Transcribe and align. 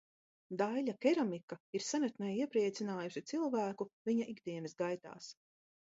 Daiļa 0.61 0.95
keramika 1.05 1.59
ir 1.81 1.85
senatnē 1.89 2.31
iepriecinājusi 2.39 3.25
cilvēku 3.35 3.91
viņa 4.11 4.31
ikdienas 4.37 4.79
gaitās. 4.85 5.35